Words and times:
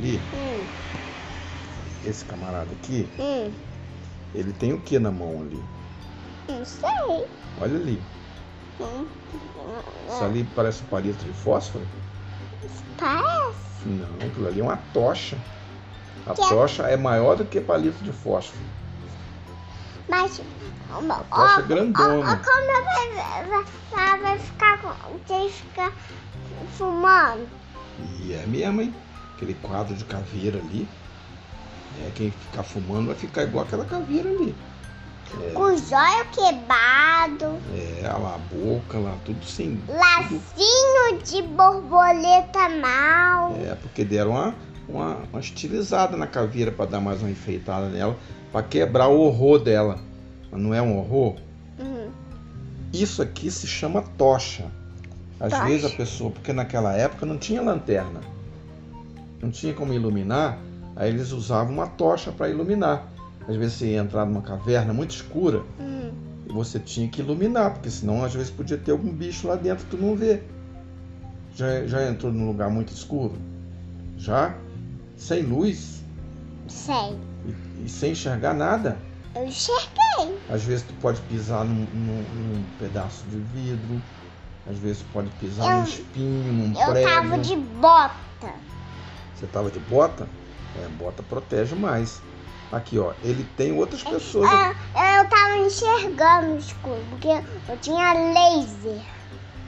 ali, 0.00 0.18
Hum, 0.32 0.66
esse 2.04 2.24
camarada 2.24 2.72
aqui, 2.72 3.06
hum, 3.18 3.52
ele 4.34 4.52
tem 4.54 4.72
o 4.72 4.80
que 4.80 4.98
na 4.98 5.10
mão 5.10 5.42
ali? 5.42 5.62
não 6.48 6.64
sei. 6.64 7.28
Olha 7.60 7.76
ali. 7.76 8.02
Hum, 8.80 9.06
Isso 10.08 10.24
ali 10.24 10.42
parece 10.44 10.82
um 10.82 10.86
palito 10.86 11.22
de 11.24 11.32
fósforo? 11.34 11.86
Parece. 12.96 13.86
Não, 13.86 14.14
aquilo 14.26 14.48
ali 14.48 14.60
é 14.60 14.62
uma 14.64 14.76
tocha. 14.76 15.38
A 16.26 16.34
Que 16.34 16.42
é- 16.42 16.48
tocha 16.48 16.82
é 16.84 16.96
maior 16.96 17.36
do 17.36 17.44
que 17.44 17.60
palito 17.60 18.02
de 18.02 18.12
fósforo. 18.12 18.64
Mas. 20.08 20.40
A 20.90 20.96
ó, 20.96 21.22
tocha 21.22 21.60
é 21.60 21.62
ó, 21.62 21.66
grandona. 21.66 22.32
ó, 22.32 22.36
como 22.36 22.66
vai, 22.84 23.46
vai, 23.46 23.64
vai, 23.92 24.20
vai 24.20 24.38
ficar 24.38 24.80
com. 24.80 25.18
Tem 25.20 25.46
que 25.48 25.54
ficar 25.54 25.92
fumando. 26.76 27.48
E 28.22 28.32
é 28.32 28.44
mesmo, 28.46 28.80
hein? 28.82 28.94
Aquele 29.40 29.54
quadro 29.54 29.94
de 29.94 30.04
caveira 30.04 30.58
ali. 30.58 30.86
É, 32.04 32.10
quem 32.14 32.30
ficar 32.30 32.62
fumando 32.62 33.06
vai 33.06 33.14
ficar 33.14 33.44
igual 33.44 33.64
aquela 33.64 33.86
caveira 33.86 34.28
ali. 34.28 34.54
Com 35.54 35.62
os 35.62 35.90
olhos 35.92 36.26
quebrados. 36.34 37.58
É, 37.74 38.02
lá 38.06 38.34
a 38.34 38.38
boca, 38.54 38.98
lá 38.98 39.16
tudo 39.24 39.42
sem. 39.46 39.76
tudo- 39.76 39.96
Lacinho 39.96 41.22
de 41.24 41.40
borboleta 41.40 42.68
mal. 42.68 43.54
É, 43.64 43.74
porque 43.76 44.04
deram 44.04 44.32
uma, 44.32 44.54
uma, 44.86 45.16
uma 45.32 45.40
estilizada 45.40 46.18
na 46.18 46.26
caveira 46.26 46.70
para 46.70 46.84
dar 46.90 47.00
mais 47.00 47.22
uma 47.22 47.30
enfeitada 47.30 47.88
nela, 47.88 48.18
para 48.52 48.62
quebrar 48.62 49.08
o 49.08 49.20
horror 49.20 49.58
dela. 49.58 49.98
Mas 50.52 50.60
não 50.60 50.74
é 50.74 50.82
um 50.82 50.98
horror? 50.98 51.36
Hum, 51.78 52.10
Isso 52.92 53.22
aqui 53.22 53.50
se 53.50 53.66
chama 53.66 54.02
tocha. 54.18 54.66
Às 55.38 55.50
Tocha. 55.52 55.64
vezes 55.64 55.86
a 55.86 55.96
pessoa, 55.96 56.30
porque 56.30 56.52
naquela 56.52 56.92
época 56.94 57.24
não 57.24 57.38
tinha 57.38 57.62
lanterna, 57.62 58.20
não 59.40 59.50
tinha 59.50 59.72
como 59.74 59.92
iluminar, 59.92 60.58
aí 60.96 61.08
eles 61.10 61.32
usavam 61.32 61.72
uma 61.74 61.86
tocha 61.86 62.30
para 62.32 62.48
iluminar. 62.48 63.06
Às 63.48 63.56
vezes 63.56 63.74
você 63.74 63.86
ia 63.92 64.00
entrar 64.00 64.24
numa 64.26 64.42
caverna 64.42 64.92
muito 64.92 65.10
escura 65.10 65.62
hum. 65.78 66.10
e 66.48 66.52
você 66.52 66.78
tinha 66.78 67.08
que 67.08 67.20
iluminar, 67.20 67.72
porque 67.72 67.90
senão 67.90 68.22
às 68.24 68.32
vezes 68.34 68.50
podia 68.50 68.76
ter 68.78 68.92
algum 68.92 69.12
bicho 69.12 69.48
lá 69.48 69.56
dentro 69.56 69.84
que 69.86 69.96
tu 69.96 70.02
não 70.02 70.14
vê. 70.14 70.42
Já, 71.54 71.86
já 71.86 72.08
entrou 72.08 72.32
num 72.32 72.46
lugar 72.46 72.70
muito 72.70 72.92
escuro? 72.92 73.34
Já? 74.16 74.54
Sem 75.16 75.42
luz 75.42 76.02
Sei. 76.68 77.16
e, 77.46 77.84
e 77.84 77.88
sem 77.88 78.12
enxergar 78.12 78.54
nada? 78.54 78.96
Eu 79.34 79.46
enxerguei. 79.46 80.38
Às 80.48 80.62
vezes 80.64 80.84
tu 80.86 80.92
pode 80.94 81.20
pisar 81.22 81.64
num, 81.64 81.86
num- 81.92 82.22
num 82.22 82.64
pedaço 82.78 83.24
de 83.28 83.38
vidro, 83.38 84.00
às 84.68 84.78
vezes 84.78 84.98
tu 85.02 85.06
pode 85.12 85.30
pisar 85.40 85.70
Eu- 85.70 85.78
num 85.78 85.84
espinho, 85.84 86.52
num 86.52 86.80
Eu 86.80 86.90
prego. 86.92 87.08
tava 87.08 87.38
de 87.38 87.56
bota. 87.56 88.52
Você 89.40 89.46
tava 89.46 89.70
de 89.70 89.78
bota? 89.80 90.28
É, 90.78 90.86
bota 90.98 91.22
protege 91.22 91.74
mais. 91.74 92.20
Aqui, 92.70 92.98
ó, 92.98 93.14
ele 93.24 93.42
tem 93.56 93.72
outras 93.72 94.02
pessoas. 94.02 94.48
Ah, 94.52 94.74
eu 95.18 95.28
tava 95.30 95.56
enxergando 95.56 96.58
escuro, 96.58 97.02
porque 97.08 97.28
eu 97.28 97.76
tinha 97.78 98.12
laser 98.12 99.00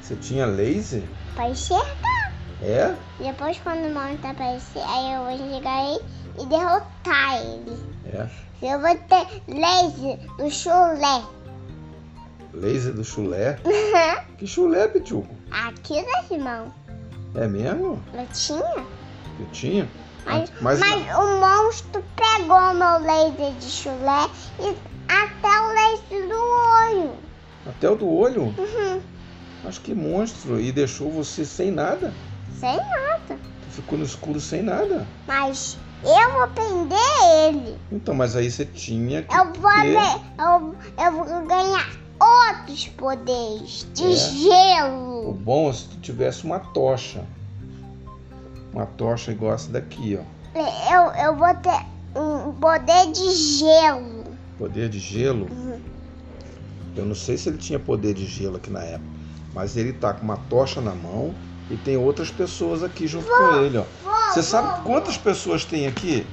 Você 0.01 0.15
tinha 0.17 0.45
laser? 0.45 1.03
pra 1.35 1.49
enxergar. 1.49 2.35
É? 2.61 2.95
Depois, 3.19 3.59
quando 3.65 3.87
o 3.87 3.95
monstro 3.95 4.31
aparecer, 4.31 4.83
aí 4.87 5.15
eu 5.15 5.23
vou 5.23 5.31
enxergar 5.31 5.85
ele 5.87 6.05
e 6.39 6.47
derrotar 6.47 7.43
ele. 7.43 7.79
É. 8.13 8.29
Eu 8.63 8.79
vou 8.79 8.95
ter 8.95 9.43
laser 9.49 10.19
do 10.37 10.51
chulé. 10.51 11.25
Laser 12.53 12.93
do 12.93 13.03
chulé. 13.03 13.59
Que 14.37 14.47
chulé, 14.47 14.87
Pituco? 14.87 15.35
Aqui 15.51 16.05
das 16.05 16.39
mãos. 16.39 16.71
É 17.35 17.49
mesmo? 17.49 17.99
Eu 18.13 18.27
tinha. 18.35 19.02
Que 19.37 19.45
tinha? 19.47 19.89
Mas, 20.25 20.51
Mas, 20.61 20.79
mas 20.81 21.17
o 21.17 21.41
monstro 21.41 22.05
pegou 22.15 22.75
meu 22.75 22.99
laser 23.01 23.55
de 23.55 23.71
chulé 23.71 24.29
e 24.61 24.77
até 25.09 25.49
o 25.61 25.69
laser 25.69 26.29
do 26.29 27.01
olho. 27.01 27.13
até 27.67 27.91
o 27.91 27.97
do 27.97 28.09
olho? 28.09 28.55
Uhum. 28.57 29.01
Acho 29.65 29.81
que 29.81 29.95
monstro. 29.95 30.61
E 30.61 30.73
deixou 30.73 31.11
você 31.11 31.45
sem 31.45 31.71
nada. 31.71 32.15
Sem 32.59 32.77
nada. 32.77 33.39
Tu 33.63 33.71
ficou 33.71 33.99
no 33.99 34.05
escuro 34.05 34.41
sem 34.41 34.63
nada. 34.63 35.09
Mas 35.27 35.79
eu 36.05 36.33
vou 36.33 36.49
prender 36.49 36.99
ele. 37.49 37.79
Então, 37.91 38.15
mas 38.15 38.35
aí 38.37 38.51
você 38.51 38.65
tinha 38.65 39.23
que 39.23 39.35
Eu 39.35 39.53
vou, 39.53 39.71
ter... 39.71 39.97
eu, 40.39 41.05
eu 41.05 41.13
vou 41.13 41.47
ganhar 41.47 41.91
outros 42.21 42.89
poderes 42.89 43.87
de 43.95 44.05
É? 44.05 44.07
O 44.07 44.17
gelo. 44.17 45.33
bom 45.35 45.71
é 45.71 45.73
se 45.73 45.89
tu 45.89 46.01
tivesse 46.01 46.45
uma 46.45 46.59
tocha. 46.59 47.25
Uma 48.73 48.87
tocha 48.87 49.31
igual 49.33 49.55
essa 49.55 49.71
daqui, 49.71 50.19
ó. 50.19 50.25
Eu, 50.59 51.13
eu 51.25 51.37
vou 51.37 51.55
ter 51.57 51.87
um 52.19 52.53
poder 52.53 53.11
de 53.13 53.31
gelo. 53.59 54.25
Poder 54.59 54.89
de 54.89 54.99
gelo. 54.99 55.47
Uhum. 55.51 55.81
Eu 56.97 57.05
não 57.07 57.15
sei 57.15 57.37
se 57.39 57.49
ele 57.49 57.59
tinha 57.59 57.79
poder 57.79 58.15
de 58.15 58.27
gelo 58.27 58.57
aqui 58.57 58.71
na 58.71 58.81
época. 58.83 59.11
Mas 59.55 59.77
ele 59.77 59.93
tá 59.93 60.13
com 60.15 60.23
uma 60.25 60.37
tocha 60.37 60.81
na 60.81 60.95
mão 60.95 61.35
e 61.71 61.77
tem 61.77 61.97
outras 61.97 62.31
pessoas 62.31 62.83
aqui 62.83 63.07
junto 63.07 63.27
com 63.27 63.57
ele, 63.63 63.79
ó. 63.79 63.85
Vou, 64.03 64.15
Você 64.33 64.43
sabe 64.43 64.69
vou, 64.69 64.83
quantas 64.93 65.17
pessoas 65.19 65.65
tem 65.65 65.87
aqui? 65.87 66.27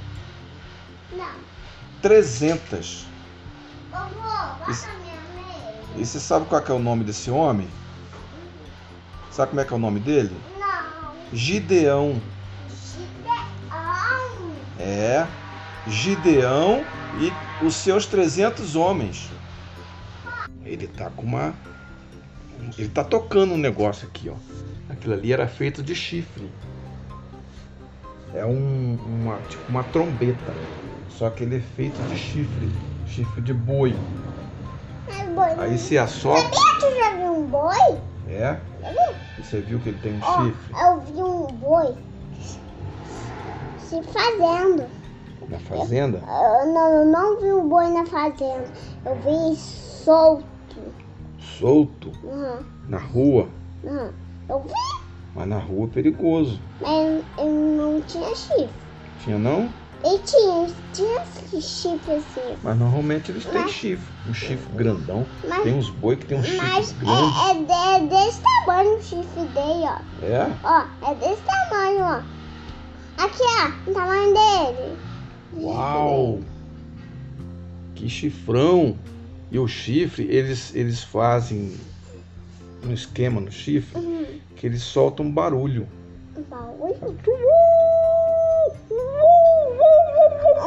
Não. 1.12 1.26
300. 2.02 3.06
Vovô, 3.92 4.06
bota 4.06 4.72
Isso- 4.72 4.88
minha 5.02 5.14
meia. 5.96 6.02
E 6.02 6.06
você 6.06 6.20
sabe 6.20 6.46
qual 6.46 6.62
que 6.62 6.72
é 6.72 6.76
o 6.76 6.80
nome 6.80 7.04
desse 7.04 7.30
homem? 7.30 7.68
Sabe 9.32 9.50
como 9.50 9.62
é 9.62 9.66
que 9.66 9.74
é 9.74 9.76
o 9.76 9.80
nome 9.80 10.00
dele? 10.00 10.36
Gideão. 11.34 12.22
Gideão. 12.69 14.51
É, 14.79 15.28
Gideão 15.88 16.84
e 17.19 17.66
os 17.66 17.75
seus 17.75 18.06
300 18.06 18.75
homens. 18.75 19.29
Ele 20.66 20.88
tá 20.88 21.09
com 21.09 21.23
uma. 21.23 21.53
Ele 22.78 22.90
tá 22.90 23.03
tocando 23.03 23.53
um 23.53 23.57
negócio 23.57 24.07
aqui, 24.07 24.29
ó. 24.29 24.35
Aquilo 24.90 25.13
ali 25.13 25.31
era 25.31 25.47
feito 25.47 25.84
de 25.84 25.95
chifre. 25.95 26.50
É 28.34 28.46
um, 28.46 28.97
uma, 29.06 29.38
tipo 29.50 29.63
uma 29.69 29.84
trombeta. 29.84 30.53
Só 31.09 31.29
que 31.29 31.44
ele 31.44 31.57
é 31.57 31.61
feito 31.75 31.97
de 32.09 32.17
chifre. 32.17 32.72
Chifre 33.07 33.41
de 33.41 33.53
boi. 33.53 33.96
É 35.07 35.25
boi. 35.25 35.50
Aí 35.57 35.78
se 35.78 35.97
assopra. 35.97 36.41
Sabia 36.41 36.79
que 36.79 36.85
eu 36.85 36.96
já 36.97 37.16
vi 37.16 37.23
um 37.23 37.46
boi? 37.46 37.97
É? 38.28 38.59
Você 39.44 39.62
viu 39.62 39.80
que 39.80 39.90
ele 39.90 40.00
tem 40.00 40.14
um 40.16 40.22
Ó, 40.22 40.44
chifre 40.44 40.74
eu 40.82 41.02
vi 41.02 41.24
um 41.24 41.46
boi 41.48 41.96
se 43.78 44.02
fazendo. 44.04 44.86
na 45.50 45.58
fazenda? 45.60 46.22
Eu 46.28 46.74
não, 46.74 46.90
eu 46.90 47.06
não 47.06 47.40
vi 47.40 47.52
um 47.52 47.68
boi 47.68 47.88
na 47.90 48.06
fazenda. 48.06 48.70
Eu 49.06 49.16
vi 49.16 49.56
solto. 49.56 50.94
Solto, 51.40 52.12
Uhum, 52.24 52.64
na 52.88 52.98
rua. 52.98 53.48
uhum. 53.84 54.12
Eu 54.50 54.60
vi, 54.62 54.74
Mas 55.36 55.48
na 55.48 55.58
rua 55.58 55.88
é 55.88 55.90
perigoso. 55.90 56.60
mas 56.82 57.24
ele 57.38 57.50
não 57.78 58.02
tinha 58.02 58.36
chifre. 58.36 58.70
Tinha 59.20 59.38
não? 59.38 59.70
Ele 60.04 60.20
tinha, 60.20 60.68
tinha 60.94 61.62
chifre 61.62 62.14
assim. 62.14 62.58
Mas 62.64 62.78
normalmente 62.78 63.32
eles 63.32 63.44
têm 63.46 63.62
Mas- 63.62 63.72
chifre. 63.72 64.14
Um 64.30 64.34
chifre 64.34 64.74
grandão. 64.76 65.26
Mas, 65.48 65.64
Tem 65.64 65.74
uns 65.74 65.90
boi 65.90 66.16
que 66.16 66.26
tem 66.26 66.38
um 66.40 66.44
chifre 66.44 66.58
mas 66.68 66.92
grande. 66.94 67.12
é, 67.12 67.74
é, 67.74 67.96
é 67.98 68.08
desse 68.08 68.42
tamanho 68.42 68.98
o 68.98 69.02
chifre 69.02 69.42
dele, 69.48 69.84
ó. 69.84 70.26
É? 70.26 70.58
Ó, 70.64 71.09
é 71.12 71.16
desse 71.16 71.42
tamanho, 71.44 72.04
ó. 72.04 72.22
Aqui, 73.22 73.42
ó, 73.42 73.90
o 73.90 73.94
tamanho 73.94 74.34
dele. 74.34 74.98
Uau! 75.58 76.40
Que 77.96 78.08
chifrão! 78.08 78.98
E 79.52 79.59
o 79.59 79.68
chifre, 79.68 80.24
eles, 80.30 80.74
eles 80.76 81.04
fazem 81.04 81.76
um 82.86 82.94
esquema 82.94 83.42
no 83.42 83.52
chifre 83.52 84.00
Uhum. 84.00 84.26
que 84.56 84.66
eles 84.66 84.82
soltam 84.84 85.26
um 85.26 85.32
barulho. 85.32 85.86
Um 86.38 86.44
bagulho. 86.44 86.96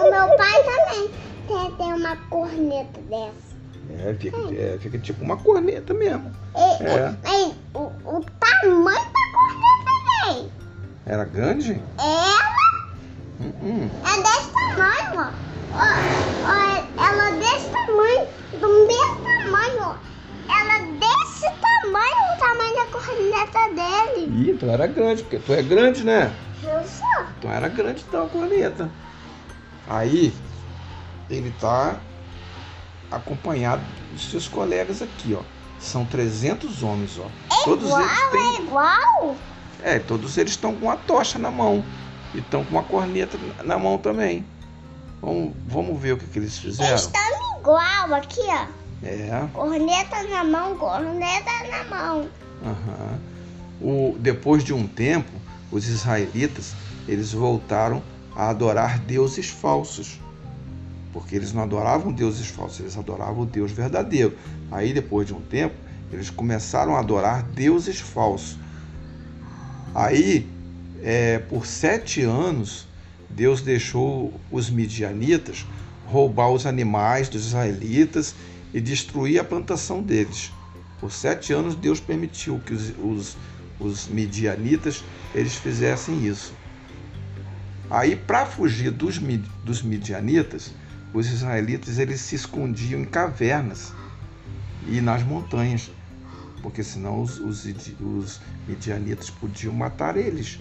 O 0.02 0.10
meu 0.10 0.36
pai 0.36 0.64
também 0.64 1.10
tem, 1.46 1.70
tem 1.76 1.92
uma 1.94 2.16
corneta 2.28 3.00
dessa. 3.02 3.52
É 3.90 4.14
fica, 4.14 4.36
é, 4.54 4.78
fica 4.80 4.98
tipo 4.98 5.22
uma 5.24 5.36
corneta 5.36 5.94
mesmo. 5.94 6.34
E, 6.56 6.82
É. 6.84 7.14
e- 7.30 7.54
o, 7.74 7.82
o 8.04 8.24
tamanho 8.40 8.84
da 8.84 9.22
corneta 9.32 10.34
dele. 10.34 10.52
Era 11.06 11.24
grande? 11.24 11.82
Ela 11.98 12.52
Hum, 13.40 13.52
hum. 13.62 13.90
é 14.04 14.22
desse 14.22 14.52
tamanho, 14.52 15.20
ó. 15.20 15.52
Ó, 15.72 15.82
ó, 16.44 17.04
Ela 17.04 17.28
é 17.28 17.38
desse 17.38 17.70
tamanho, 17.70 18.26
do 18.60 18.68
mesmo 18.86 19.24
tamanho, 19.24 19.82
ó. 19.82 19.96
Ela 20.48 20.74
é 20.78 20.82
desse 20.98 21.46
tamanho, 21.60 22.20
o 22.34 22.38
tamanho 22.38 22.74
da 22.76 22.86
corneta 22.92 23.60
dele. 23.74 24.42
Ih, 24.42 24.50
então 24.52 24.70
era 24.70 24.86
grande, 24.86 25.22
porque 25.22 25.38
tu 25.38 25.52
é 25.52 25.62
grande, 25.62 26.04
né? 26.04 26.32
Eu 26.62 26.84
sou. 26.84 27.24
Então 27.38 27.50
era 27.52 27.68
grande 27.68 28.04
então 28.06 28.26
a 28.26 28.28
corneta. 28.28 28.90
Aí 29.88 30.32
ele 31.28 31.52
tá 31.60 31.96
acompanhado 33.10 33.82
dos 34.12 34.30
seus 34.30 34.48
colegas 34.48 35.02
aqui, 35.02 35.34
ó. 35.34 35.42
São 35.78 36.04
300 36.04 36.82
homens, 36.82 37.18
ó. 37.18 37.26
todos 37.64 37.86
igual, 37.86 38.00
eles 38.00 38.12
é 38.12 38.30
têm, 38.30 38.66
igual? 38.66 39.36
é, 39.82 39.98
todos 39.98 40.38
eles 40.38 40.52
estão 40.52 40.74
com 40.76 40.90
a 40.90 40.96
tocha 40.96 41.38
na 41.38 41.50
mão. 41.50 41.84
e 42.34 42.38
estão 42.38 42.64
com 42.64 42.70
uma 42.70 42.82
corneta 42.84 43.36
na 43.64 43.78
mão 43.78 43.98
também. 43.98 44.44
Vamos, 45.20 45.52
vamos 45.66 46.00
ver 46.00 46.12
o 46.12 46.16
que, 46.16 46.26
que 46.26 46.38
eles 46.38 46.56
fizeram. 46.58 46.90
Eles 46.90 47.02
estão 47.02 47.58
igual 47.58 48.14
aqui, 48.14 48.40
ó. 48.48 48.66
É. 49.04 49.48
Corneta 49.52 50.22
na 50.24 50.44
mão, 50.44 50.76
corneta 50.76 51.50
na 51.68 51.84
mão. 51.84 52.28
Aham. 52.64 53.18
O, 53.80 54.16
depois 54.18 54.62
de 54.62 54.72
um 54.72 54.86
tempo, 54.86 55.30
os 55.70 55.88
israelitas 55.88 56.74
eles 57.08 57.32
voltaram 57.32 58.00
a 58.34 58.48
adorar 58.48 58.98
deuses 58.98 59.48
falsos. 59.48 60.20
Porque 61.12 61.36
eles 61.36 61.52
não 61.52 61.62
adoravam 61.62 62.12
deuses 62.12 62.46
falsos, 62.46 62.80
eles 62.80 62.96
adoravam 62.96 63.42
o 63.42 63.46
Deus 63.46 63.70
verdadeiro. 63.70 64.36
Aí, 64.70 64.92
depois 64.92 65.26
de 65.26 65.34
um 65.34 65.40
tempo, 65.40 65.74
eles 66.10 66.30
começaram 66.30 66.96
a 66.96 67.00
adorar 67.00 67.42
deuses 67.42 68.00
falsos. 68.00 68.58
Aí, 69.94 70.48
é, 71.02 71.38
por 71.38 71.66
sete 71.66 72.22
anos, 72.22 72.86
Deus 73.28 73.60
deixou 73.60 74.32
os 74.50 74.70
midianitas 74.70 75.66
roubar 76.06 76.50
os 76.50 76.66
animais 76.66 77.28
dos 77.28 77.46
israelitas 77.46 78.34
e 78.72 78.80
destruir 78.80 79.38
a 79.38 79.44
plantação 79.44 80.02
deles. 80.02 80.50
Por 81.00 81.10
sete 81.10 81.52
anos, 81.52 81.74
Deus 81.74 82.00
permitiu 82.00 82.60
que 82.64 82.74
os, 82.74 82.92
os, 82.98 83.36
os 83.80 84.08
midianitas 84.08 85.02
eles 85.34 85.54
fizessem 85.54 86.26
isso. 86.26 86.52
Aí, 87.92 88.16
para 88.16 88.46
fugir 88.46 88.90
dos, 88.90 89.18
dos 89.62 89.82
midianitas, 89.82 90.72
os 91.12 91.26
israelitas 91.26 91.98
eles 91.98 92.22
se 92.22 92.34
escondiam 92.34 92.98
em 92.98 93.04
cavernas 93.04 93.92
e 94.88 94.98
nas 95.02 95.22
montanhas, 95.22 95.90
porque 96.62 96.82
senão 96.82 97.20
os, 97.20 97.38
os, 97.38 97.66
os 98.00 98.40
midianitas 98.66 99.28
podiam 99.28 99.74
matar 99.74 100.16
eles. 100.16 100.58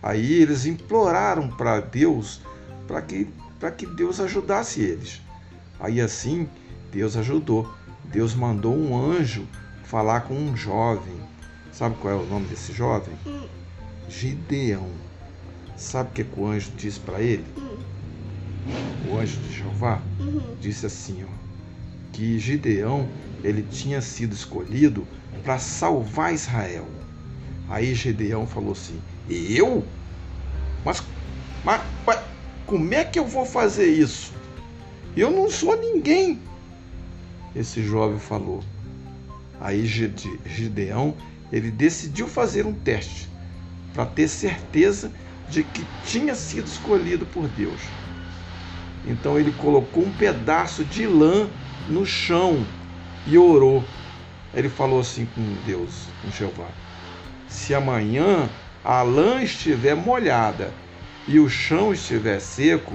Aí 0.00 0.34
eles 0.34 0.64
imploraram 0.64 1.48
para 1.48 1.80
Deus 1.80 2.40
para 2.86 3.02
que, 3.02 3.26
que 3.76 3.86
Deus 3.86 4.20
ajudasse 4.20 4.80
eles. 4.80 5.20
Aí 5.80 6.00
assim 6.00 6.48
Deus 6.92 7.16
ajudou. 7.16 7.68
Deus 8.04 8.32
mandou 8.32 8.78
um 8.78 8.96
anjo 8.96 9.44
falar 9.82 10.20
com 10.20 10.34
um 10.34 10.56
jovem. 10.56 11.18
Sabe 11.72 11.96
qual 11.96 12.14
é 12.14 12.16
o 12.16 12.26
nome 12.26 12.46
desse 12.46 12.72
jovem? 12.72 13.14
Hum. 13.26 13.48
Gideão. 14.08 15.09
Sabe 15.80 16.10
o 16.10 16.12
que, 16.12 16.24
que 16.24 16.38
o 16.38 16.46
anjo 16.46 16.70
disse 16.76 17.00
para 17.00 17.22
ele? 17.22 17.44
Hum. 17.56 17.78
O 19.10 19.18
anjo 19.18 19.40
de 19.40 19.50
Jeová 19.56 20.02
uhum. 20.20 20.54
disse 20.60 20.84
assim, 20.84 21.24
ó, 21.24 22.12
que 22.12 22.38
Gideão 22.38 23.08
ele 23.42 23.62
tinha 23.62 24.02
sido 24.02 24.34
escolhido 24.34 25.08
para 25.42 25.58
salvar 25.58 26.34
Israel. 26.34 26.86
Aí 27.66 27.94
Gideão 27.94 28.46
falou 28.46 28.72
assim: 28.72 29.00
Eu? 29.26 29.82
Mas, 30.84 31.02
mas, 31.64 31.80
mas 32.06 32.20
como 32.66 32.92
é 32.92 33.02
que 33.02 33.18
eu 33.18 33.26
vou 33.26 33.46
fazer 33.46 33.86
isso? 33.86 34.34
Eu 35.16 35.30
não 35.30 35.48
sou 35.48 35.80
ninguém. 35.80 36.38
Esse 37.56 37.82
jovem 37.82 38.18
falou. 38.18 38.62
Aí 39.58 39.86
Gideão 39.86 41.14
ele 41.50 41.70
decidiu 41.70 42.28
fazer 42.28 42.66
um 42.66 42.74
teste 42.74 43.30
para 43.94 44.04
ter 44.04 44.28
certeza 44.28 45.10
de 45.50 45.64
que 45.64 45.84
tinha 46.06 46.34
sido 46.34 46.66
escolhido 46.66 47.26
por 47.26 47.48
Deus. 47.48 47.80
Então 49.06 49.38
ele 49.38 49.52
colocou 49.52 50.04
um 50.04 50.12
pedaço 50.12 50.84
de 50.84 51.06
lã 51.06 51.48
no 51.88 52.06
chão 52.06 52.64
e 53.26 53.36
orou. 53.36 53.84
Ele 54.54 54.68
falou 54.68 55.00
assim 55.00 55.26
com 55.26 55.42
Deus, 55.66 56.06
com 56.22 56.30
Jeová: 56.30 56.68
Se 57.48 57.74
amanhã 57.74 58.48
a 58.84 59.02
lã 59.02 59.42
estiver 59.42 59.94
molhada 59.94 60.72
e 61.26 61.38
o 61.40 61.48
chão 61.48 61.92
estiver 61.92 62.40
seco, 62.40 62.94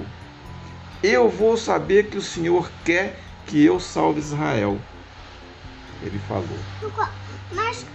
eu 1.02 1.28
vou 1.28 1.56
saber 1.56 2.08
que 2.08 2.16
o 2.16 2.22
Senhor 2.22 2.70
quer 2.84 3.18
que 3.46 3.62
eu 3.64 3.78
salve 3.78 4.20
Israel. 4.20 4.78
Ele 6.02 6.18
falou. 6.20 6.58
Mas 7.52 7.86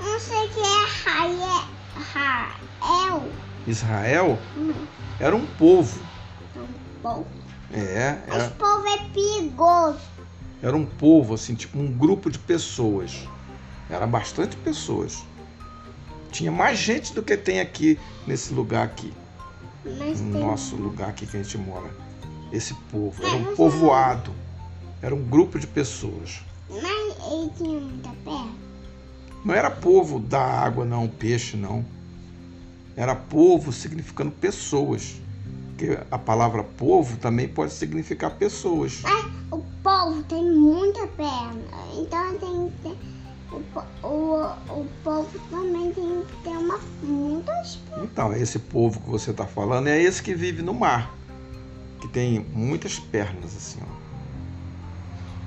não 0.00 0.18
sei 0.18 0.48
que 0.48 0.60
é 0.60 0.84
Israel. 0.84 1.60
Israel 3.66 4.38
era 5.18 5.34
um 5.34 5.46
povo. 5.46 6.00
Um 6.56 7.02
povo? 7.02 7.26
É. 7.72 8.18
Era... 8.26 8.46
Esse 8.46 8.50
povo 8.54 8.86
é 8.86 8.98
perigoso. 9.12 9.98
Era 10.62 10.76
um 10.76 10.84
povo, 10.84 11.34
assim, 11.34 11.54
tipo 11.54 11.78
um 11.78 11.90
grupo 11.90 12.30
de 12.30 12.38
pessoas. 12.38 13.26
Era 13.88 14.06
bastante 14.06 14.56
pessoas. 14.56 15.24
Tinha 16.30 16.52
mais 16.52 16.78
gente 16.78 17.12
do 17.12 17.22
que 17.22 17.36
tem 17.36 17.60
aqui 17.60 17.98
nesse 18.26 18.52
lugar 18.52 18.84
aqui. 18.84 19.12
Mas 19.84 20.20
no 20.20 20.32
tem... 20.32 20.44
nosso 20.44 20.76
lugar 20.76 21.08
aqui 21.10 21.26
que 21.26 21.36
a 21.36 21.42
gente 21.42 21.58
mora. 21.58 21.90
Esse 22.52 22.74
povo. 22.90 23.24
Era 23.24 23.36
um 23.36 23.56
povoado. 23.56 24.32
Era 25.02 25.14
um 25.14 25.24
grupo 25.24 25.58
de 25.58 25.66
pessoas. 25.66 26.40
Mas 26.68 26.82
ele 26.82 27.50
tinha 27.56 27.80
muita 27.80 28.10
perna? 28.24 28.52
Não 29.44 29.54
era 29.54 29.70
povo 29.70 30.18
da 30.18 30.42
água, 30.42 30.84
não, 30.84 31.08
peixe, 31.08 31.56
não. 31.56 31.84
Era 32.96 33.14
povo 33.14 33.72
significando 33.72 34.30
pessoas. 34.30 35.20
Porque 35.68 35.98
a 36.10 36.18
palavra 36.18 36.62
povo 36.62 37.16
também 37.16 37.48
pode 37.48 37.72
significar 37.72 38.36
pessoas. 38.36 39.00
Mas 39.02 39.24
o 39.50 39.58
povo 39.82 40.22
tem 40.24 40.44
muita 40.50 41.06
perna. 41.06 41.62
Então 41.96 42.38
tem 42.38 42.70
que 42.70 42.88
ter. 42.88 43.10
O, 43.50 44.06
o, 44.06 44.80
o 44.80 44.86
povo 45.02 45.38
também 45.50 45.90
tem 45.92 46.22
que 46.24 46.36
ter 46.44 46.50
uma, 46.50 46.78
muitas 47.02 47.76
pernas. 47.76 48.04
Então, 48.04 48.32
esse 48.34 48.58
povo 48.58 49.00
que 49.00 49.10
você 49.10 49.30
está 49.30 49.46
falando 49.46 49.88
é 49.88 50.00
esse 50.00 50.22
que 50.22 50.34
vive 50.34 50.62
no 50.62 50.74
mar. 50.74 51.18
Que 52.00 52.08
tem 52.08 52.40
muitas 52.52 52.98
pernas, 52.98 53.56
assim, 53.56 53.80
ó. 53.82 54.00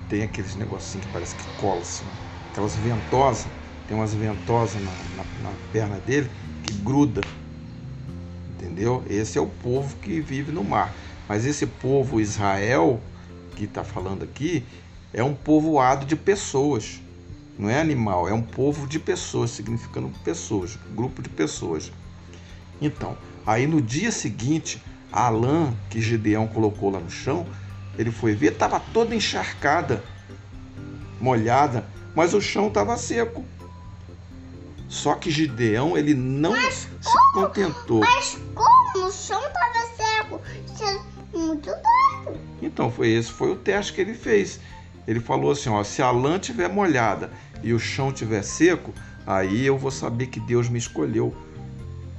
Tem 0.10 0.24
aqueles 0.24 0.56
negocinhos 0.56 1.06
que 1.06 1.12
parece 1.14 1.36
que 1.36 1.48
cola, 1.56 1.82
assim, 1.82 2.06
aquelas 2.52 2.76
ventosas. 2.76 3.48
Tem 3.88 3.96
umas 3.96 4.14
ventosas 4.14 4.82
na, 4.82 4.92
na, 5.16 5.26
na 5.42 5.58
perna 5.72 6.00
dele 6.00 6.30
gruda 6.74 7.22
entendeu? 8.74 9.04
Esse 9.08 9.38
é 9.38 9.42
o 9.42 9.48
povo 9.48 9.96
que 9.98 10.20
vive 10.20 10.52
no 10.52 10.64
mar. 10.64 10.94
Mas 11.28 11.46
esse 11.46 11.66
povo 11.66 12.20
Israel, 12.20 13.00
que 13.56 13.66
está 13.66 13.84
falando 13.84 14.24
aqui, 14.24 14.66
é 15.14 15.24
um 15.24 15.34
povoado 15.34 16.06
de 16.06 16.16
pessoas. 16.16 17.00
Não 17.58 17.70
é 17.70 17.80
animal, 17.80 18.28
é 18.28 18.34
um 18.34 18.42
povo 18.42 18.88
de 18.88 18.98
pessoas, 18.98 19.52
significando 19.52 20.10
pessoas, 20.24 20.78
grupo 20.96 21.22
de 21.22 21.30
pessoas. 21.30 21.92
Então, 22.82 23.16
aí 23.46 23.68
no 23.68 23.80
dia 23.80 24.12
seguinte, 24.12 24.82
a 25.12 25.30
lã 25.30 25.72
que 25.90 26.02
Gedeão 26.02 26.48
colocou 26.48 26.90
lá 26.90 27.00
no 27.00 27.12
chão, 27.12 27.46
ele 27.98 28.12
foi 28.12 28.34
ver, 28.34 28.54
estava 28.54 28.80
toda 28.80 29.14
encharcada, 29.14 30.04
molhada, 31.22 31.86
mas 32.16 32.34
o 32.34 32.42
chão 32.42 32.68
estava 32.68 32.98
seco. 32.98 33.46
Só 34.94 35.16
que 35.16 35.32
Gideão, 35.32 35.98
ele 35.98 36.14
não 36.14 36.52
mas 36.52 36.88
se 37.02 37.18
como? 37.34 37.48
contentou. 37.48 38.00
Mas 38.02 38.38
como? 38.54 39.08
O 39.08 39.12
chão 39.12 39.42
estava 39.48 39.88
seco. 39.98 40.42
Isso 40.68 40.84
é 40.84 41.36
muito 41.36 41.66
doido. 41.66 42.40
Então, 42.62 42.92
foi 42.92 43.10
esse 43.10 43.32
foi 43.32 43.52
o 43.52 43.56
teste 43.56 43.92
que 43.92 44.02
ele 44.02 44.14
fez. 44.14 44.60
Ele 45.08 45.20
falou 45.20 45.50
assim, 45.50 45.68
ó, 45.68 45.84
se 45.84 46.04
a 46.04 46.12
lã 46.12 46.36
estiver 46.36 46.70
molhada 46.70 47.32
e 47.64 47.74
o 47.74 47.80
chão 47.80 48.10
estiver 48.10 48.44
seco, 48.44 48.94
aí 49.26 49.66
eu 49.66 49.80
vou 49.80 49.90
saber 49.90 50.28
que 50.28 50.40
Deus 50.40 50.70
me 50.70 50.78
escolheu, 50.78 51.36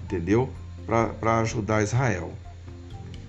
entendeu? 0.02 0.50
Para 0.84 1.38
ajudar 1.42 1.80
Israel. 1.80 2.34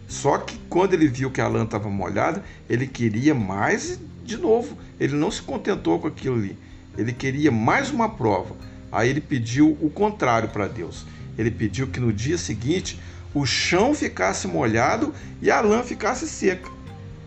Só 0.07 0.39
que 0.39 0.57
quando 0.67 0.95
ele 0.95 1.07
viu 1.07 1.29
que 1.29 1.39
a 1.39 1.47
lã 1.47 1.65
estava 1.65 1.87
molhada, 1.87 2.43
ele 2.67 2.87
queria 2.87 3.35
mais 3.35 3.99
de 4.23 4.37
novo. 4.37 4.75
Ele 4.99 5.13
não 5.13 5.29
se 5.29 5.43
contentou 5.43 5.99
com 5.99 6.07
aquilo 6.07 6.35
ali. 6.35 6.57
Ele 6.97 7.13
queria 7.13 7.51
mais 7.51 7.91
uma 7.91 8.09
prova. 8.09 8.55
Aí 8.95 9.09
ele 9.09 9.19
pediu 9.19 9.77
o 9.81 9.89
contrário 9.89 10.47
para 10.47 10.69
Deus. 10.69 11.05
Ele 11.37 11.51
pediu 11.51 11.85
que 11.87 11.99
no 11.99 12.13
dia 12.13 12.37
seguinte 12.37 12.97
o 13.33 13.45
chão 13.45 13.93
ficasse 13.93 14.47
molhado 14.47 15.13
e 15.41 15.51
a 15.51 15.59
lã 15.59 15.83
ficasse 15.83 16.25
seca. 16.29 16.71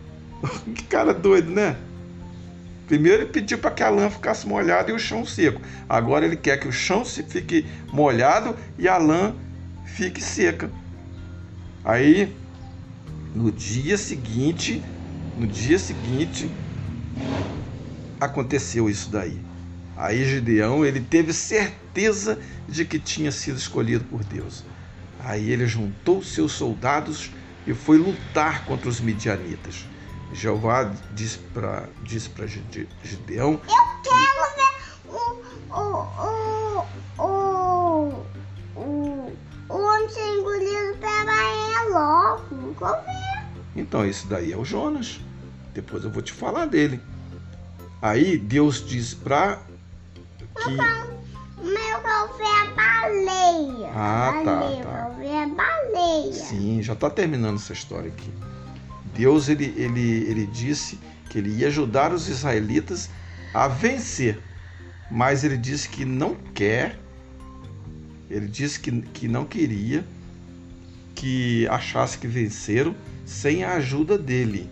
que 0.73 0.83
cara 0.85 1.13
doido, 1.13 1.51
né? 1.51 1.77
Primeiro 2.87 3.21
ele 3.21 3.29
pediu 3.31 3.59
para 3.59 3.69
que 3.69 3.83
a 3.83 3.89
lã 3.89 4.09
ficasse 4.09 4.47
molhada 4.47 4.89
e 4.89 4.95
o 4.95 4.97
chão 4.97 5.23
seco. 5.23 5.61
Agora 5.87 6.25
ele 6.25 6.35
quer 6.35 6.59
que 6.59 6.67
o 6.67 6.71
chão 6.71 7.05
fique 7.05 7.67
molhado 7.93 8.55
e 8.75 8.87
a 8.87 8.97
lã 8.97 9.35
fique 9.85 10.23
seca. 10.23 10.71
Aí 11.85 12.35
no 13.35 13.51
dia 13.51 13.95
seguinte, 13.95 14.81
no 15.37 15.45
dia 15.45 15.77
seguinte 15.77 16.49
aconteceu 18.19 18.89
isso 18.89 19.11
daí. 19.11 19.48
Aí 19.99 20.23
Gideão 20.23 20.85
ele 20.85 21.01
teve 21.01 21.33
certeza 21.33 22.39
de 22.69 22.85
que 22.85 22.97
tinha 22.97 23.33
sido 23.33 23.57
escolhido 23.57 24.05
por 24.05 24.23
Deus. 24.23 24.63
Aí 25.19 25.51
ele 25.51 25.67
juntou 25.67 26.23
seus 26.23 26.53
soldados 26.53 27.29
e 27.67 27.73
foi 27.73 27.97
lutar 27.97 28.63
contra 28.63 28.87
os 28.87 29.01
midianitas. 29.01 29.85
Jeová 30.31 30.89
disse 31.13 31.39
para 31.53 31.89
disse 32.01 32.31
Gideão: 33.03 33.59
Eu 33.67 34.01
quero 34.01 34.55
ver 34.55 34.71
o, 35.09 35.75
o, 35.75 35.85
o, 37.17 37.25
o, 37.25 38.25
o, 38.77 39.33
o 39.67 39.73
homem 39.73 40.09
ser 40.09 40.37
engolido 40.37 40.97
pela 40.97 42.71
governo. 42.73 43.03
Então, 43.75 44.05
esse 44.05 44.25
daí 44.27 44.53
é 44.53 44.57
o 44.57 44.63
Jonas. 44.63 45.19
Depois 45.73 46.05
eu 46.05 46.09
vou 46.09 46.21
te 46.21 46.31
falar 46.31 46.67
dele. 46.67 47.01
Aí 48.01 48.37
Deus 48.37 48.85
diz 48.85 49.13
para 49.13 49.59
que. 50.63 51.19
Meu 51.61 52.01
golfe 52.01 52.41
é 52.41 52.73
baleia. 52.73 53.91
Ah, 53.93 54.41
tá, 54.43 54.55
baleia, 54.55 54.83
tá. 54.83 55.01
golfe 55.01 55.25
é 55.25 55.45
baleia. 55.47 56.33
Sim, 56.33 56.81
já 56.81 56.93
está 56.93 57.09
terminando 57.09 57.57
essa 57.57 57.73
história 57.73 58.09
aqui. 58.09 58.31
Deus 59.13 59.49
ele, 59.49 59.73
ele, 59.75 60.23
ele 60.29 60.45
disse 60.45 60.97
que 61.29 61.37
ele 61.37 61.49
ia 61.49 61.67
ajudar 61.67 62.13
os 62.13 62.29
israelitas 62.29 63.09
a 63.53 63.67
vencer, 63.67 64.39
mas 65.11 65.43
ele 65.43 65.57
disse 65.57 65.89
que 65.89 66.05
não 66.05 66.35
quer, 66.53 66.97
ele 68.29 68.47
disse 68.47 68.79
que, 68.79 69.01
que 69.01 69.27
não 69.27 69.45
queria 69.45 70.05
que 71.15 71.67
achasse 71.67 72.17
que 72.17 72.27
venceram 72.27 72.95
sem 73.25 73.63
a 73.63 73.73
ajuda 73.73 74.17
dele. 74.17 74.69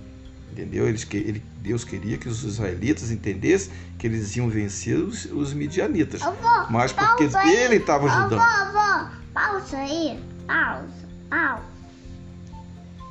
Entendeu? 0.52 0.88
Eles, 0.88 1.08
ele, 1.14 1.44
Deus 1.62 1.84
queria 1.84 2.18
que 2.18 2.28
os 2.28 2.44
israelitas 2.44 3.12
entendessem 3.12 3.72
que 3.98 4.08
eles 4.08 4.36
iam 4.36 4.50
vencer 4.50 4.98
os, 4.98 5.26
os 5.26 5.54
midianitas. 5.54 6.22
Vou, 6.22 6.34
Mas 6.70 6.92
porque 6.92 7.24
ele 7.48 7.76
estava 7.76 8.08
ajudando. 8.08 8.42
Eu 8.42 8.74
vou. 8.74 9.10
Pausa 9.34 9.78
aí. 9.78 10.20
Pausa, 10.48 10.88
pausa. 11.30 11.64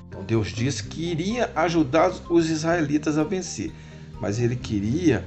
Então 0.08 0.24
Deus 0.24 0.48
disse 0.48 0.82
que 0.82 1.10
iria 1.10 1.52
ajudar 1.54 2.10
os 2.30 2.48
israelitas 2.48 3.18
a 3.18 3.24
vencer, 3.24 3.70
mas 4.20 4.40
ele 4.40 4.56
queria 4.56 5.24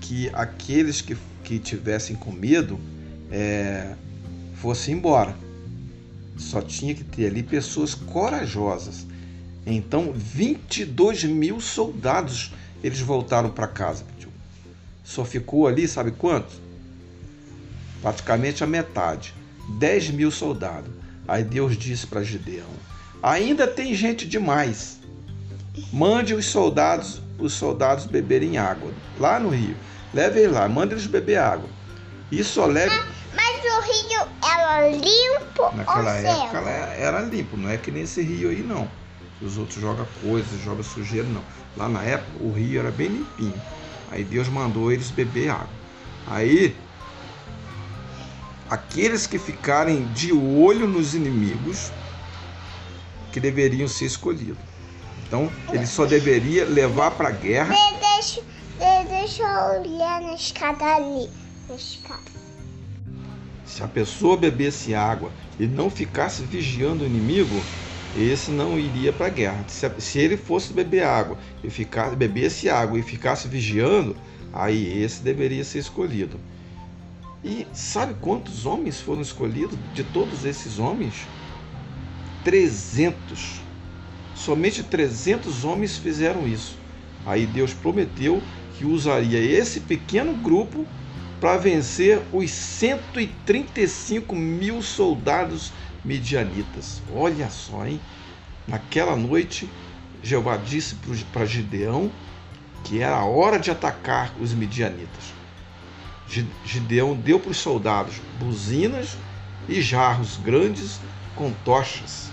que 0.00 0.28
aqueles 0.34 1.00
que, 1.00 1.16
que 1.42 1.58
tivessem 1.58 2.14
com 2.14 2.30
medo 2.30 2.78
é, 3.30 3.94
fossem 4.56 4.94
embora. 4.94 5.34
Só 6.36 6.60
tinha 6.60 6.94
que 6.94 7.02
ter 7.02 7.28
ali 7.28 7.42
pessoas 7.42 7.94
corajosas. 7.94 9.06
Então, 9.66 10.12
22 10.14 11.24
mil 11.24 11.60
soldados 11.60 12.52
eles 12.82 13.00
voltaram 13.00 13.50
para 13.50 13.66
casa. 13.66 14.04
Só 15.02 15.24
ficou 15.24 15.66
ali, 15.66 15.86
sabe 15.86 16.10
quantos? 16.10 16.60
Praticamente 18.02 18.62
a 18.64 18.66
metade. 18.66 19.34
10 19.78 20.10
mil 20.10 20.30
soldados. 20.30 20.90
Aí 21.26 21.42
Deus 21.42 21.76
disse 21.76 22.06
para 22.06 22.22
Gideão: 22.22 22.68
Ainda 23.22 23.66
tem 23.66 23.94
gente 23.94 24.26
demais. 24.26 24.98
Mande 25.92 26.34
os 26.34 26.46
soldados, 26.46 27.20
os 27.38 27.52
soldados 27.52 28.06
beberem 28.06 28.58
água 28.58 28.92
lá 29.18 29.38
no 29.38 29.50
rio. 29.50 29.76
Leve 30.12 30.40
eles 30.40 30.52
lá, 30.52 30.68
mande 30.68 30.94
eles 30.94 31.06
beber 31.06 31.38
água. 31.38 31.68
E 32.30 32.42
só 32.42 32.66
leve. 32.66 32.94
Mas 33.34 33.64
o 33.64 33.80
rio 33.80 34.28
era 34.42 34.88
limpo 34.88 35.76
Naquela 35.76 36.14
época 36.16 36.58
era 36.98 37.20
limpo, 37.20 37.56
não 37.56 37.68
é 37.68 37.76
que 37.76 37.90
nem 37.90 38.02
esse 38.02 38.22
rio 38.22 38.50
aí 38.50 38.62
não. 38.62 38.88
Os 39.40 39.58
outros 39.58 39.80
jogam 39.80 40.06
coisas, 40.20 40.60
jogam 40.60 40.82
sujeira, 40.82 41.28
não. 41.28 41.44
Lá 41.76 41.88
na 41.88 42.02
época 42.02 42.42
o 42.42 42.52
rio 42.52 42.80
era 42.80 42.90
bem 42.90 43.08
limpinho. 43.08 43.60
Aí 44.10 44.24
Deus 44.24 44.48
mandou 44.48 44.90
eles 44.90 45.10
beber 45.10 45.50
água. 45.50 45.68
Aí 46.26 46.76
aqueles 48.68 49.26
que 49.26 49.38
ficarem 49.38 50.06
de 50.12 50.32
olho 50.32 50.86
nos 50.88 51.14
inimigos 51.14 51.92
que 53.32 53.38
deveriam 53.40 53.86
ser 53.88 54.06
escolhidos. 54.06 54.58
Então 55.26 55.50
ele 55.72 55.86
só 55.86 56.06
deveria 56.06 56.64
levar 56.64 57.12
para 57.12 57.28
a 57.28 57.32
guerra. 57.32 57.74
De- 57.74 57.96
Deixa, 58.16 58.40
de- 58.40 59.08
deixa 59.08 59.42
eu 59.42 59.80
olhar 59.80 60.22
na 60.22 60.34
escada 60.34 60.84
ali. 60.84 61.28
Na 61.68 61.74
escada. 61.74 62.22
Se 63.64 63.82
a 63.82 63.88
pessoa 63.88 64.36
bebesse 64.38 64.94
água 64.94 65.30
e 65.58 65.66
não 65.66 65.90
ficasse 65.90 66.42
vigiando 66.44 67.04
o 67.04 67.06
inimigo, 67.06 67.62
esse 68.16 68.50
não 68.50 68.78
iria 68.78 69.12
para 69.12 69.26
a 69.26 69.30
guerra. 69.30 69.64
Se, 69.68 69.88
se 69.98 70.18
ele 70.18 70.36
fosse 70.36 70.72
beber 70.72 71.04
água 71.04 71.36
e 71.62 71.70
ficar, 71.70 72.16
bebesse 72.16 72.68
água 72.68 72.98
e 72.98 73.02
ficasse 73.02 73.46
vigiando, 73.46 74.16
aí 74.52 75.02
esse 75.02 75.22
deveria 75.22 75.64
ser 75.64 75.78
escolhido. 75.78 76.40
E 77.44 77.66
sabe 77.72 78.14
quantos 78.20 78.66
homens 78.66 79.00
foram 79.00 79.20
escolhidos 79.20 79.78
de 79.92 80.02
todos 80.02 80.44
esses 80.44 80.78
homens? 80.78 81.28
300. 82.42 83.60
Somente 84.34 84.82
300 84.82 85.64
homens 85.64 85.96
fizeram 85.96 86.48
isso. 86.48 86.76
Aí 87.24 87.46
Deus 87.46 87.72
prometeu 87.72 88.42
que 88.76 88.84
usaria 88.84 89.38
esse 89.40 89.80
pequeno 89.80 90.34
grupo 90.34 90.86
para 91.40 91.58
vencer 91.58 92.20
os 92.32 92.50
135 92.50 94.34
mil 94.34 94.80
soldados 94.82 95.72
midianitas. 96.06 97.02
Olha 97.10 97.50
só, 97.50 97.84
hein? 97.84 98.00
Naquela 98.66 99.16
noite, 99.16 99.68
Jeová 100.22 100.56
disse 100.56 100.96
para 101.32 101.44
Gideão 101.44 102.10
que 102.84 103.00
era 103.00 103.16
a 103.16 103.24
hora 103.24 103.58
de 103.58 103.70
atacar 103.70 104.32
os 104.40 104.54
midianitas. 104.54 105.34
Gi- 106.28 106.48
Gideão 106.64 107.16
deu 107.16 107.40
para 107.40 107.50
os 107.50 107.56
soldados 107.58 108.20
buzinas 108.38 109.18
e 109.68 109.80
jarros 109.82 110.36
grandes 110.36 111.00
com 111.34 111.52
tochas, 111.52 112.30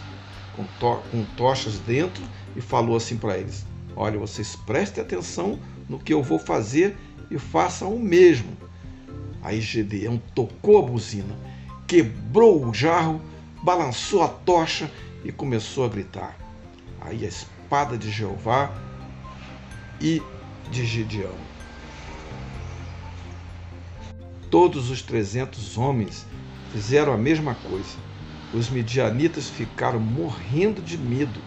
com, 0.54 0.66
to- 0.66 1.02
com 1.10 1.26
tochas 1.26 1.80
dentro, 1.80 2.24
e 2.56 2.62
falou 2.62 2.96
assim 2.96 3.18
para 3.18 3.38
eles: 3.38 3.66
Olha, 3.96 4.20
vocês 4.20 4.56
prestem 4.56 5.04
atenção 5.04 5.58
no 5.90 5.98
que 5.98 6.14
eu 6.14 6.22
vou 6.22 6.38
fazer 6.38 6.96
e 7.32 7.40
façam 7.40 7.94
o 7.96 8.00
mesmo. 8.00 8.56
Aí 9.42 9.60
Gedeão 9.60 10.22
tocou 10.36 10.78
a 10.78 10.88
buzina, 10.88 11.36
quebrou 11.88 12.66
o 12.68 12.74
jarro, 12.74 13.20
balançou 13.64 14.22
a 14.22 14.28
tocha 14.28 14.92
e 15.24 15.32
começou 15.32 15.86
a 15.86 15.90
gritar. 15.90 16.38
Aí 17.00 17.24
a 17.26 17.30
espada 17.30 17.98
de 17.98 18.12
Jeová 18.12 18.70
e 20.02 20.22
de 20.70 20.86
Gedeão. 20.86 21.36
Todos 24.52 24.90
os 24.90 25.02
trezentos 25.02 25.78
homens 25.78 26.26
fizeram 26.72 27.14
a 27.14 27.18
mesma 27.18 27.56
coisa. 27.56 27.98
Os 28.54 28.70
midianitas 28.70 29.50
ficaram 29.50 30.00
morrendo 30.00 30.82
de 30.82 30.98
medo 30.98 31.40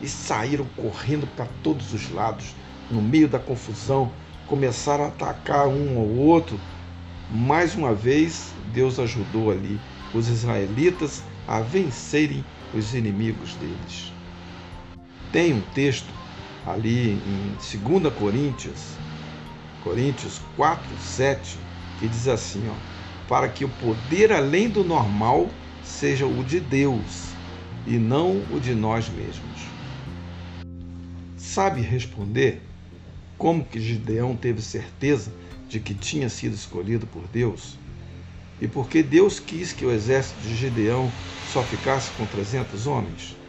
e 0.00 0.08
saíram 0.08 0.66
correndo 0.76 1.26
para 1.26 1.46
todos 1.62 1.92
os 1.94 2.10
lados. 2.10 2.54
No 2.90 3.00
meio 3.00 3.28
da 3.28 3.38
confusão, 3.38 4.12
começaram 4.46 5.04
a 5.04 5.08
atacar 5.08 5.66
um 5.66 5.98
ao 5.98 6.06
outro. 6.06 6.60
Mais 7.30 7.74
uma 7.74 7.94
vez, 7.94 8.52
Deus 8.72 8.98
ajudou 8.98 9.50
ali 9.50 9.80
os 10.14 10.28
israelitas 10.28 11.24
a 11.46 11.60
vencerem 11.60 12.44
os 12.72 12.94
inimigos 12.94 13.56
deles. 13.56 14.14
Tem 15.30 15.52
um 15.52 15.62
texto 15.62 16.14
ali 16.64 17.12
em 17.26 17.52
2 17.52 18.14
Coríntios, 18.14 18.98
Coríntios 19.80 20.38
4, 20.56 20.96
7, 20.96 21.58
que 21.96 22.08
diz 22.08 22.28
assim, 22.28 22.68
ó, 22.68 22.76
para 23.26 23.48
que 23.48 23.64
o 23.64 23.68
poder 23.68 24.32
além 24.32 24.68
do 24.68 24.84
normal 24.84 25.50
seja 25.82 26.26
o 26.26 26.44
de 26.44 26.60
Deus 26.60 27.36
e 27.86 27.98
não 27.98 28.46
o 28.50 28.60
de 28.60 28.74
nós 28.74 29.08
mesmos. 29.08 29.74
Sabe 31.36 31.80
responder 31.80 32.62
como 33.36 33.64
que 33.64 33.80
Gideão 33.80 34.36
teve 34.36 34.62
certeza 34.62 35.32
de 35.66 35.80
que 35.80 35.94
tinha 35.94 36.28
sido 36.28 36.54
escolhido 36.54 37.06
por 37.06 37.26
Deus? 37.26 37.81
E 38.62 38.68
por 38.68 38.88
que 38.88 39.02
Deus 39.02 39.40
quis 39.40 39.72
que 39.72 39.84
o 39.84 39.90
exército 39.90 40.40
de 40.40 40.54
Gideão 40.54 41.12
só 41.42 41.64
ficasse 41.64 42.12
com 42.12 42.24
300 42.24 42.86
homens? 42.86 43.41